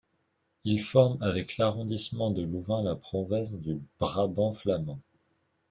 Il 0.63 0.81
forme 0.81 1.21
avec 1.21 1.57
l'arrondissement 1.59 2.31
de 2.31 2.41
Louvain 2.41 2.81
la 2.81 2.95
province 2.95 3.53
du 3.53 3.79
Brabant 3.99 4.51
flamand. 4.51 4.97